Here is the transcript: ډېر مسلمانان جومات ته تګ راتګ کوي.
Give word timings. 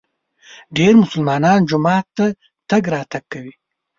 ډېر 0.77 0.93
مسلمانان 1.03 1.59
جومات 1.69 2.05
ته 2.17 2.25
تګ 2.69 2.83
راتګ 2.93 3.23
کوي. 3.31 3.53